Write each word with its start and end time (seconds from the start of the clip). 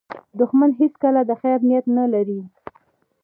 دښمن 0.39 0.71
هیڅکله 0.79 1.21
د 1.25 1.31
خیر 1.41 1.59
نیت 1.69 1.85
نه 1.97 2.05
لري 2.13 2.39